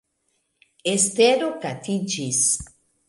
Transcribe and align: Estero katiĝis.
Estero 0.93 1.51
katiĝis. 1.67 2.41